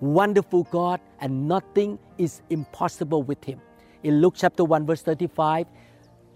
wonderful 0.00 0.64
God 0.64 1.00
and 1.20 1.48
nothing 1.48 1.98
is 2.18 2.42
impossible 2.50 3.22
with 3.22 3.44
Him. 3.44 3.60
In 4.04 4.20
Luke 4.20 4.34
chapter 4.36 4.64
1, 4.64 4.86
verse 4.86 5.02
35, 5.02 5.66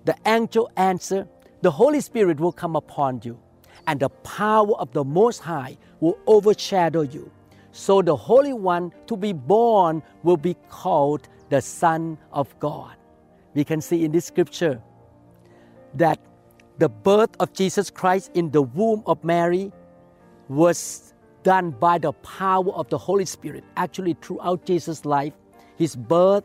the 0.04 0.16
angel 0.26 0.70
answered, 0.76 1.28
The 1.62 1.70
Holy 1.70 2.00
Spirit 2.00 2.40
will 2.40 2.52
come 2.52 2.76
upon 2.76 3.20
you, 3.24 3.38
and 3.86 4.00
the 4.00 4.08
power 4.08 4.74
of 4.76 4.92
the 4.92 5.04
Most 5.04 5.40
High 5.40 5.76
will 6.00 6.18
overshadow 6.26 7.02
you. 7.02 7.30
So 7.72 8.02
the 8.02 8.14
Holy 8.14 8.52
One 8.52 8.92
to 9.06 9.16
be 9.16 9.32
born 9.32 10.02
will 10.22 10.36
be 10.36 10.56
called 10.68 11.28
the 11.48 11.60
Son 11.60 12.18
of 12.32 12.58
God. 12.58 12.96
We 13.54 13.64
can 13.64 13.80
see 13.80 14.04
in 14.04 14.12
this 14.12 14.26
scripture 14.26 14.80
that 15.94 16.18
the 16.78 16.88
birth 16.88 17.30
of 17.40 17.52
Jesus 17.52 17.90
Christ 17.90 18.30
in 18.34 18.50
the 18.50 18.62
womb 18.62 19.02
of 19.06 19.22
Mary 19.24 19.72
was 20.48 21.14
done 21.42 21.70
by 21.70 21.98
the 21.98 22.12
power 22.12 22.70
of 22.72 22.88
the 22.88 22.98
Holy 22.98 23.24
Spirit. 23.24 23.64
Actually, 23.76 24.16
throughout 24.20 24.64
Jesus' 24.64 25.04
life, 25.04 25.34
his 25.76 25.96
birth, 25.96 26.44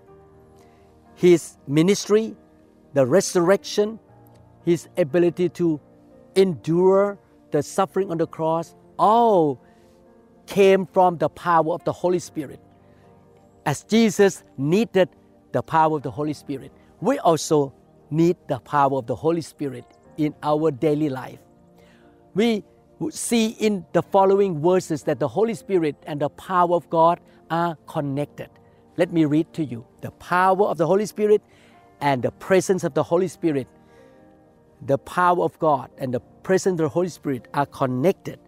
his 1.15 1.57
ministry, 1.67 2.35
the 2.93 3.05
resurrection, 3.05 3.99
his 4.65 4.87
ability 4.97 5.49
to 5.49 5.79
endure 6.35 7.17
the 7.51 7.63
suffering 7.63 8.11
on 8.11 8.17
the 8.17 8.27
cross, 8.27 8.75
all 8.97 9.61
came 10.45 10.85
from 10.85 11.17
the 11.17 11.29
power 11.29 11.73
of 11.73 11.83
the 11.83 11.93
Holy 11.93 12.19
Spirit 12.19 12.59
as 13.67 13.83
Jesus 13.83 14.45
needed 14.57 15.09
the 15.51 15.61
power 15.61 15.97
of 15.97 16.01
the 16.01 16.09
Holy 16.09 16.31
Spirit, 16.31 16.71
we 17.01 17.19
also 17.19 17.73
need 18.09 18.37
the 18.47 18.59
power 18.59 18.97
of 18.97 19.07
the 19.07 19.15
Holy 19.15 19.41
Spirit 19.41 19.83
in 20.17 20.33
our 20.41 20.71
daily 20.71 21.09
life. 21.09 21.39
We 22.33 22.63
see 23.11 23.49
in 23.59 23.85
the 23.91 24.01
following 24.01 24.61
verses 24.61 25.03
that 25.03 25.19
the 25.19 25.27
Holy 25.27 25.53
Spirit 25.53 25.97
and 26.07 26.21
the 26.21 26.29
power 26.29 26.73
of 26.73 26.89
God 26.89 27.19
are 27.51 27.75
connected. 27.87 28.49
Let 28.95 29.11
me 29.11 29.25
read 29.25 29.53
to 29.55 29.65
you. 29.65 29.85
The 30.01 30.11
power 30.11 30.63
of 30.63 30.77
the 30.77 30.87
Holy 30.87 31.05
Spirit 31.05 31.41
and 31.99 32.23
the 32.23 32.31
presence 32.31 32.85
of 32.85 32.93
the 32.93 33.03
Holy 33.03 33.27
Spirit, 33.27 33.67
the 34.85 34.97
power 34.97 35.43
of 35.43 35.57
God 35.59 35.89
and 35.97 36.13
the 36.13 36.19
presence 36.43 36.79
of 36.79 36.85
the 36.85 36.89
Holy 36.89 37.09
Spirit 37.09 37.47
are 37.53 37.65
connected. 37.65 38.39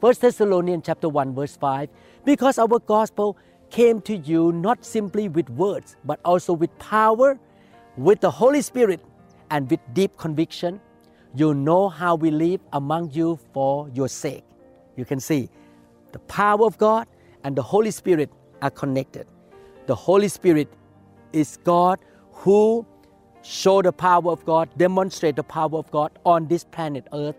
1 0.00 0.14
Thessalonians 0.20 0.84
chapter 0.86 1.08
1 1.08 1.34
verse 1.34 1.56
5 1.56 1.88
because 2.24 2.58
our 2.58 2.78
gospel 2.78 3.36
came 3.70 4.00
to 4.02 4.16
you 4.16 4.52
not 4.52 4.84
simply 4.84 5.28
with 5.28 5.48
words, 5.50 5.96
but 6.04 6.20
also 6.24 6.52
with 6.52 6.76
power, 6.78 7.38
with 7.96 8.20
the 8.20 8.30
Holy 8.30 8.62
Spirit, 8.62 9.00
and 9.50 9.70
with 9.70 9.80
deep 9.94 10.16
conviction. 10.16 10.80
You 11.34 11.54
know 11.54 11.88
how 11.88 12.14
we 12.14 12.30
live 12.30 12.60
among 12.72 13.10
you 13.10 13.38
for 13.52 13.88
your 13.94 14.08
sake. 14.08 14.44
You 14.96 15.04
can 15.04 15.20
see 15.20 15.50
the 16.12 16.18
power 16.20 16.64
of 16.64 16.78
God 16.78 17.06
and 17.44 17.54
the 17.54 17.62
Holy 17.62 17.90
Spirit 17.90 18.30
are 18.62 18.70
connected. 18.70 19.26
The 19.86 19.94
Holy 19.94 20.28
Spirit 20.28 20.68
is 21.32 21.58
God 21.64 21.98
who 22.32 22.86
show 23.42 23.82
the 23.82 23.92
power 23.92 24.30
of 24.30 24.44
God, 24.44 24.68
demonstrate 24.76 25.36
the 25.36 25.42
power 25.42 25.76
of 25.76 25.90
God 25.90 26.12
on 26.24 26.48
this 26.48 26.64
planet 26.64 27.06
Earth 27.12 27.36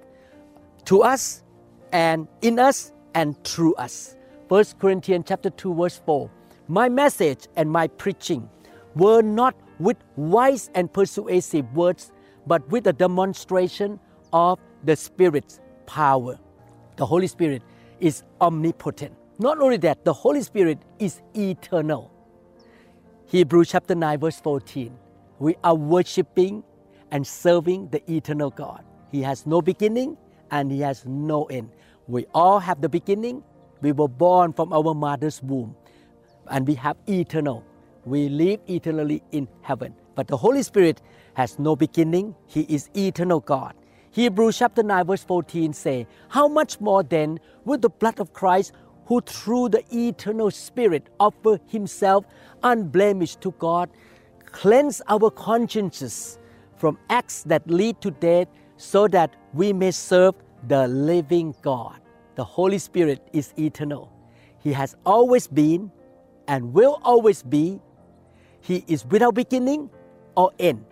to 0.85 1.03
us 1.03 1.43
and 1.91 2.27
in 2.41 2.59
us 2.59 2.93
and 3.13 3.41
through 3.43 3.75
us. 3.75 4.15
1 4.47 4.65
Corinthians 4.79 5.25
chapter 5.27 5.49
2 5.49 5.73
verse 5.75 6.01
4. 6.05 6.29
My 6.67 6.89
message 6.89 7.47
and 7.55 7.69
my 7.69 7.87
preaching 7.87 8.49
were 8.95 9.21
not 9.21 9.55
with 9.79 9.97
wise 10.15 10.69
and 10.75 10.91
persuasive 10.91 11.71
words, 11.75 12.11
but 12.47 12.67
with 12.69 12.87
a 12.87 12.93
demonstration 12.93 13.99
of 14.33 14.59
the 14.83 14.95
Spirit's 14.95 15.59
power. 15.85 16.39
The 16.97 17.05
Holy 17.05 17.27
Spirit 17.27 17.61
is 17.99 18.23
omnipotent. 18.41 19.15
Not 19.39 19.59
only 19.59 19.77
that, 19.77 20.03
the 20.03 20.13
Holy 20.13 20.41
Spirit 20.41 20.79
is 20.99 21.21
eternal. 21.35 22.11
Hebrews 23.27 23.69
chapter 23.69 23.95
9, 23.95 24.19
verse 24.19 24.39
14. 24.41 24.97
We 25.39 25.55
are 25.63 25.75
worshiping 25.75 26.63
and 27.11 27.25
serving 27.25 27.89
the 27.89 28.01
eternal 28.11 28.51
God. 28.51 28.83
He 29.11 29.21
has 29.23 29.45
no 29.45 29.61
beginning 29.61 30.17
and 30.51 30.71
He 30.71 30.81
has 30.81 31.05
no 31.05 31.45
end. 31.45 31.69
We 32.07 32.25
all 32.33 32.59
have 32.59 32.81
the 32.81 32.89
beginning. 32.89 33.43
We 33.81 33.93
were 33.93 34.09
born 34.09 34.53
from 34.53 34.73
our 34.73 34.93
mother's 34.93 35.41
womb 35.41 35.75
and 36.49 36.67
we 36.67 36.75
have 36.75 36.97
eternal. 37.07 37.63
We 38.05 38.29
live 38.29 38.59
eternally 38.67 39.23
in 39.31 39.47
heaven. 39.61 39.95
But 40.15 40.27
the 40.27 40.37
Holy 40.37 40.63
Spirit 40.63 41.01
has 41.35 41.59
no 41.59 41.75
beginning. 41.75 42.35
He 42.47 42.61
is 42.61 42.89
eternal 42.95 43.39
God. 43.39 43.75
Hebrews 44.11 44.57
chapter 44.57 44.83
9 44.83 45.05
verse 45.05 45.23
14 45.23 45.73
say, 45.73 46.07
How 46.29 46.47
much 46.47 46.81
more 46.81 47.03
then 47.03 47.39
will 47.63 47.77
the 47.77 47.89
blood 47.89 48.19
of 48.19 48.33
Christ, 48.33 48.73
who 49.05 49.21
through 49.21 49.69
the 49.69 49.83
eternal 49.91 50.51
Spirit 50.51 51.09
offer 51.19 51.59
himself 51.67 52.25
unblemished 52.63 53.41
to 53.41 53.51
God, 53.59 53.89
cleanse 54.51 55.01
our 55.07 55.29
consciences 55.31 56.39
from 56.75 56.97
acts 57.09 57.43
that 57.43 57.69
lead 57.69 58.01
to 58.01 58.11
death, 58.11 58.47
so 58.77 59.07
that 59.09 59.35
we 59.53 59.73
may 59.73 59.91
serve 59.91 60.35
the 60.67 60.87
living 60.87 61.53
God. 61.61 61.99
The 62.35 62.43
Holy 62.43 62.77
Spirit 62.77 63.27
is 63.33 63.53
eternal. 63.59 64.11
He 64.59 64.71
has 64.73 64.95
always 65.05 65.47
been 65.47 65.91
and 66.47 66.73
will 66.73 66.99
always 67.03 67.43
be. 67.43 67.79
He 68.61 68.85
is 68.87 69.05
without 69.05 69.35
beginning 69.35 69.89
or 70.35 70.51
end. 70.59 70.85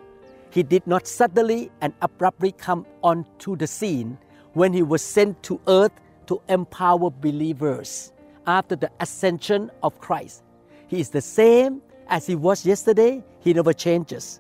He 0.50 0.64
did 0.64 0.86
not 0.86 1.08
suddenly 1.08 1.72
and 1.82 1.94
abruptly 2.02 2.52
come 2.52 2.86
onto 3.04 3.56
the 3.56 3.68
scene 3.68 4.18
when 4.54 4.74
he 4.74 4.82
was 4.82 5.02
sent 5.02 5.42
to 5.44 5.60
earth 5.68 5.92
to 6.28 6.42
empower 6.50 7.10
believers 7.10 8.12
after 8.46 8.76
the 8.76 8.92
ascension 9.00 9.72
of 9.84 10.00
Christ. 10.00 10.44
He 10.88 11.00
is 11.00 11.10
the 11.10 11.22
same 11.22 11.82
as 12.10 12.26
he 12.26 12.36
was 12.36 12.66
yesterday, 12.66 13.24
he 13.40 13.54
never 13.54 13.74
changes. 13.74 14.40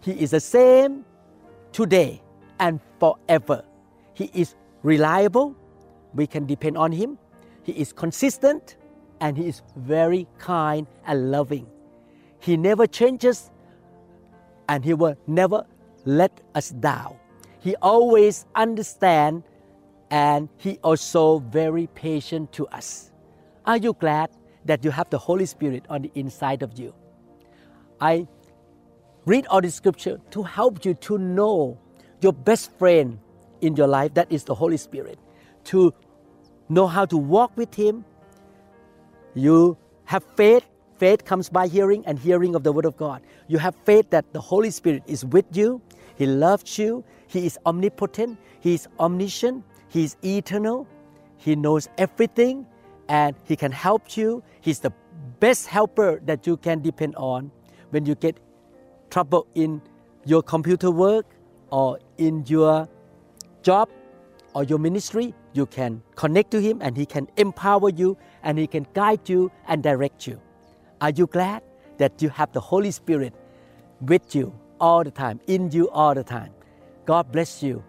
He 0.00 0.12
is 0.12 0.30
the 0.30 0.40
same 0.40 1.04
today 1.72 2.22
and 2.58 2.80
forever. 2.98 3.64
He 4.14 4.30
is 4.32 4.54
reliable, 4.82 5.54
we 6.14 6.26
can 6.26 6.46
depend 6.46 6.78
on 6.78 6.92
him. 6.92 7.18
He 7.62 7.72
is 7.72 7.92
consistent 7.92 8.76
and 9.20 9.36
he 9.36 9.48
is 9.48 9.62
very 9.76 10.26
kind 10.38 10.86
and 11.06 11.30
loving. 11.30 11.66
He 12.38 12.56
never 12.56 12.86
changes 12.86 13.50
and 14.68 14.84
he 14.84 14.94
will 14.94 15.16
never 15.26 15.66
let 16.04 16.40
us 16.54 16.70
down. 16.70 17.16
He 17.60 17.74
always 17.76 18.46
understands 18.54 19.44
and 20.10 20.48
he 20.56 20.78
also 20.82 21.40
very 21.40 21.88
patient 21.88 22.52
to 22.52 22.66
us. 22.68 23.10
Are 23.64 23.76
you 23.76 23.92
glad 23.94 24.30
that 24.66 24.84
you 24.84 24.90
have 24.90 25.10
the 25.10 25.18
Holy 25.18 25.46
Spirit 25.46 25.84
on 25.88 26.02
the 26.02 26.10
inside 26.14 26.62
of 26.62 26.78
you? 26.78 26.94
I 28.00 28.26
read 29.24 29.46
all 29.46 29.60
the 29.60 29.70
scripture 29.70 30.20
to 30.30 30.42
help 30.42 30.84
you 30.84 30.94
to 30.94 31.18
know 31.18 31.78
your 32.20 32.32
best 32.32 32.70
friend 32.78 33.18
in 33.60 33.76
your 33.76 33.86
life 33.86 34.14
that 34.14 34.30
is 34.30 34.44
the 34.44 34.54
Holy 34.54 34.76
Spirit. 34.76 35.18
To 35.64 35.92
know 36.68 36.86
how 36.86 37.04
to 37.06 37.16
walk 37.16 37.56
with 37.56 37.74
him. 37.74 38.04
You 39.34 39.76
have 40.04 40.24
faith. 40.36 40.64
Faith 40.98 41.24
comes 41.24 41.50
by 41.50 41.66
hearing 41.66 42.06
and 42.06 42.18
hearing 42.18 42.54
of 42.54 42.62
the 42.62 42.72
word 42.72 42.86
of 42.86 42.96
God. 42.96 43.22
You 43.48 43.58
have 43.58 43.74
faith 43.84 44.08
that 44.10 44.32
the 44.32 44.40
Holy 44.40 44.70
Spirit 44.70 45.02
is 45.06 45.24
with 45.26 45.44
you. 45.52 45.82
He 46.16 46.26
loves 46.26 46.78
you. 46.78 47.04
He 47.26 47.44
is 47.44 47.58
omnipotent. 47.66 48.38
He 48.60 48.74
is 48.74 48.88
omniscient. 48.98 49.64
He 49.88 50.04
is 50.04 50.16
eternal. 50.24 50.86
He 51.36 51.54
knows 51.54 51.88
everything 51.98 52.66
and 53.08 53.36
he 53.44 53.56
can 53.56 53.72
help 53.72 54.16
you 54.16 54.42
he's 54.60 54.80
the 54.80 54.92
best 55.40 55.66
helper 55.66 56.20
that 56.24 56.46
you 56.46 56.56
can 56.56 56.80
depend 56.80 57.14
on 57.16 57.50
when 57.90 58.06
you 58.06 58.14
get 58.14 58.38
trouble 59.10 59.46
in 59.54 59.80
your 60.24 60.42
computer 60.42 60.90
work 60.90 61.26
or 61.70 61.98
in 62.18 62.44
your 62.46 62.88
job 63.62 63.88
or 64.54 64.64
your 64.64 64.78
ministry, 64.78 65.34
you 65.52 65.66
can 65.66 66.02
connect 66.14 66.50
to 66.50 66.60
Him 66.60 66.80
and 66.80 66.96
He 66.96 67.06
can 67.06 67.28
empower 67.36 67.90
you 67.90 68.16
and 68.42 68.58
He 68.58 68.66
can 68.66 68.86
guide 68.94 69.28
you 69.28 69.50
and 69.68 69.82
direct 69.82 70.26
you. 70.26 70.40
Are 71.00 71.10
you 71.10 71.26
glad 71.26 71.62
that 71.98 72.22
you 72.22 72.28
have 72.30 72.52
the 72.52 72.60
Holy 72.60 72.90
Spirit 72.90 73.34
with 74.00 74.34
you 74.34 74.54
all 74.80 75.04
the 75.04 75.10
time, 75.10 75.40
in 75.46 75.70
you 75.70 75.90
all 75.90 76.14
the 76.14 76.24
time? 76.24 76.52
God 77.04 77.30
bless 77.30 77.62
you. 77.62 77.84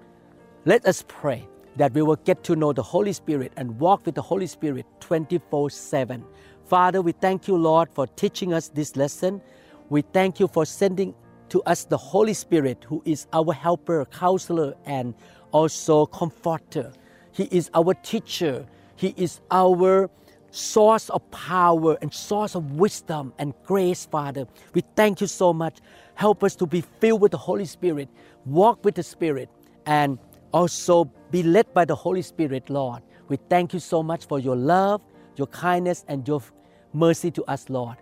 Let 0.66 0.86
us 0.86 1.04
pray 1.08 1.48
that 1.78 1.94
we 1.94 2.02
will 2.02 2.18
get 2.18 2.44
to 2.46 2.56
know 2.56 2.74
the 2.74 2.84
Holy 2.84 3.14
Spirit 3.14 3.54
and 3.56 3.80
walk 3.80 4.06
with 4.06 4.16
the 4.16 4.22
Holy 4.22 4.48
Spirit 4.48 4.86
24 5.00 5.70
7. 5.70 6.26
Father, 6.66 7.02
we 7.02 7.14
thank 7.14 7.48
you, 7.48 7.56
Lord, 7.56 7.90
for 7.92 8.08
teaching 8.08 8.54
us 8.54 8.70
this 8.70 8.96
lesson. 8.96 9.42
We 9.90 10.02
thank 10.02 10.40
you 10.40 10.48
for 10.48 10.66
sending 10.66 11.14
to 11.50 11.62
us 11.64 11.86
the 11.86 11.98
Holy 11.98 12.34
Spirit, 12.34 12.86
who 12.88 13.02
is 13.06 13.28
our 13.32 13.54
helper, 13.54 14.06
counselor, 14.06 14.74
and 14.86 15.14
also 15.52 16.06
comforter. 16.08 16.92
He 17.32 17.44
is 17.46 17.70
our 17.74 17.94
teacher. 17.94 18.66
He 18.96 19.14
is 19.16 19.40
our 19.52 20.10
source 20.52 21.10
of 21.10 21.30
power 21.32 21.98
and 22.02 22.14
source 22.14 22.56
of 22.56 22.74
wisdom 22.74 23.34
and 23.38 23.54
grace, 23.64 24.06
Father. 24.06 24.48
We 24.74 24.84
thank 24.96 25.22
you 25.22 25.28
so 25.28 25.54
much. 25.54 25.80
Help 26.16 26.44
us 26.44 26.56
to 26.56 26.66
be 26.66 26.82
filled 27.00 27.22
with 27.22 27.32
the 27.32 27.38
Holy 27.38 27.66
Spirit, 27.66 28.10
walk 28.46 28.84
with 28.84 28.96
the 28.96 29.04
Spirit, 29.04 29.50
and 29.86 30.18
also 30.52 31.10
be 31.32 31.44
led 31.44 31.74
by 31.74 31.86
the 31.86 31.96
Holy 31.96 32.22
Spirit, 32.22 32.70
Lord. 32.70 33.02
We 33.28 33.38
thank 33.50 33.74
you 33.74 33.80
so 33.80 34.02
much 34.02 34.26
for 34.26 34.40
your 34.40 34.56
love, 34.56 35.02
your 35.36 35.48
kindness, 35.48 36.06
and 36.08 36.28
your 36.28 36.42
mercy 36.94 37.32
to 37.32 37.44
us, 37.46 37.70
Lord. 37.70 37.98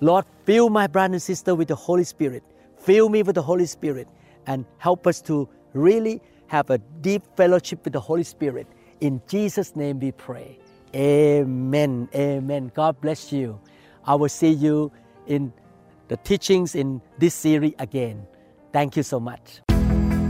Lord, 0.00 0.24
fill 0.44 0.70
my 0.70 0.86
brother 0.86 1.14
and 1.14 1.22
sister 1.22 1.54
with 1.54 1.68
the 1.68 1.74
Holy 1.74 2.04
Spirit. 2.04 2.42
Fill 2.78 3.08
me 3.08 3.22
with 3.22 3.34
the 3.34 3.42
Holy 3.42 3.66
Spirit 3.66 4.08
and 4.46 4.64
help 4.78 5.06
us 5.06 5.20
to 5.22 5.48
really 5.74 6.22
have 6.46 6.70
a 6.70 6.78
deep 6.78 7.22
fellowship 7.36 7.84
with 7.84 7.92
the 7.92 8.00
Holy 8.00 8.22
Spirit. 8.22 8.66
In 9.00 9.20
Jesus' 9.28 9.76
name 9.76 10.00
we 10.00 10.12
pray. 10.12 10.58
Amen. 10.94 12.08
Amen. 12.14 12.72
God 12.74 13.00
bless 13.00 13.32
you. 13.32 13.60
I 14.04 14.14
will 14.14 14.28
see 14.28 14.50
you 14.50 14.90
in 15.26 15.52
the 16.08 16.16
teachings 16.16 16.74
in 16.74 17.00
this 17.18 17.34
series 17.34 17.74
again. 17.78 18.26
Thank 18.72 18.96
you 18.96 19.02
so 19.02 19.20
much. 19.20 19.69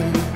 nothing. 0.00 0.29